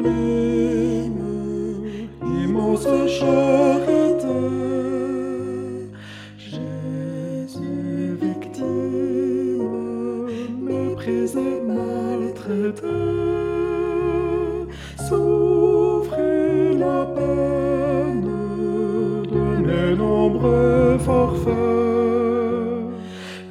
sublime, 0.00 1.20
immense 2.22 2.88
charité. 3.18 4.40
Jésus, 6.38 8.16
victime, 8.20 9.66
méprisé, 10.62 11.62
maltraité, 11.66 12.86
souffrit 15.08 16.76
la 16.78 17.06
peine 17.16 18.30
de 19.30 19.42
mes 19.66 19.96
nombreux 19.96 20.98
forfaits 20.98 21.54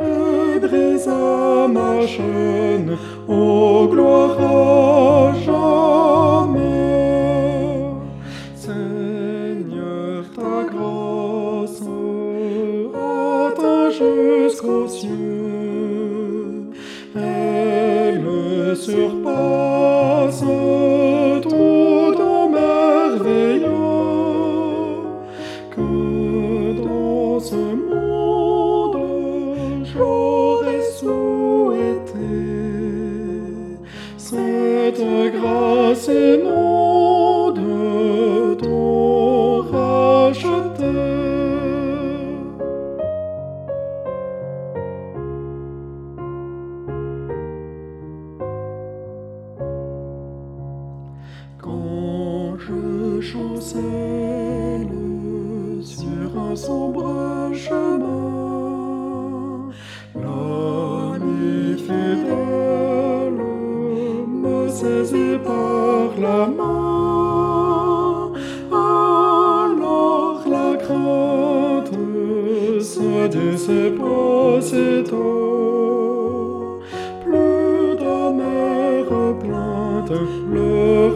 et 0.00 0.58
brisa 0.60 1.68
ma 1.68 2.06
chaîne 2.06 2.96
au 3.28 3.86
jusqu'aux 13.98 14.86
cieux, 14.88 16.70
elle 17.16 18.76
surpasse 18.76 20.44
tout 21.42 22.14
en 22.22 22.48
merveilleux 22.48 23.68
que 25.74 26.82
dans 26.82 27.40
ce 27.40 27.56
monde 27.90 28.98
j'aurais 29.84 30.82
souhaité 31.00 32.34
cette 34.16 35.02
grâce 35.34 36.08
et 36.08 36.38
chancelle 53.20 54.88
sur 55.82 56.38
un 56.38 56.54
sombre 56.54 57.50
chemin, 57.52 58.78
l'ami 60.14 61.76
fidèle 61.78 63.42
me 64.42 64.68
saisit 64.68 65.38
par 65.44 66.10
la 66.20 66.46
main. 66.46 68.32
Alors 68.70 70.42
la 70.48 70.76
crainte 70.76 71.92
se 72.80 73.26
dissipe 73.28 74.00
aussitôt. 74.00 75.18
Plus 77.24 77.96
d'amères 77.96 79.34
plaintes, 79.40 80.20
le 80.52 81.10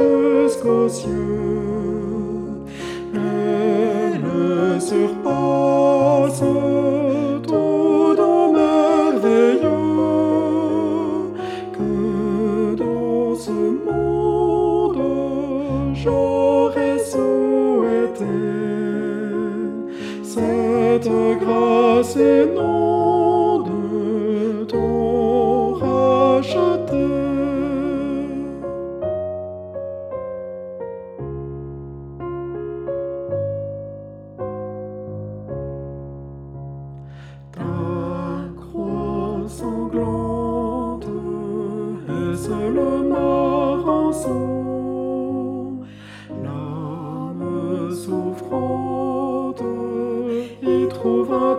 jusqu'aux 0.00 0.88
cieux. 0.88 1.10
Elle 3.14 4.80
surpasse 4.80 6.42
tout 7.46 8.14
don 8.16 8.52
merveilleux 8.52 9.68
que 11.72 12.74
dans 12.76 13.34
ce 13.34 13.58
monde 13.86 14.98
j'aurais 15.94 16.98
souhaité. 16.98 18.36
Cette 20.22 21.10
grâce 21.40 22.16
est 22.16 22.46
non 22.54 22.89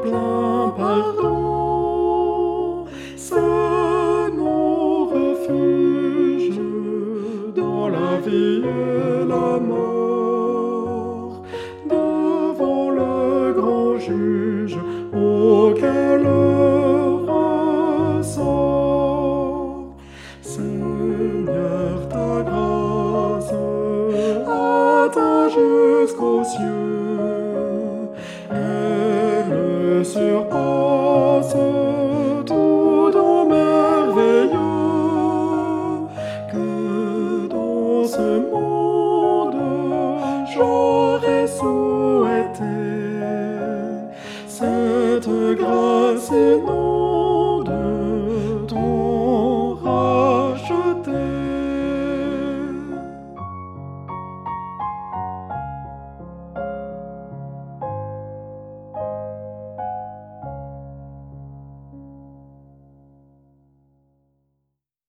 plein 0.02 0.74
pardon. 0.78 1.32
C'est 3.16 4.30
mon 4.36 5.06
refuge 5.06 6.60
dans 7.56 7.88
la 7.88 8.18
vie 8.26 8.64
et 8.64 9.26
la 9.34 9.60
mort. 9.60 11.44
Devant 11.90 12.90
le 12.92 13.54
grand 13.54 13.98
juge 14.00 14.78
auquel 15.14 16.28
ressort. 18.28 18.66
Seigneur, 20.42 22.08
ta 22.10 22.42
grâce 22.44 23.54
atteint 24.48 25.48
jusqu'aux 25.50 26.44
cieux. 26.44 26.91
était. 42.42 44.12
Sainte 44.48 45.30
grâce 45.58 46.32
et 46.32 46.58
non. 46.58 46.91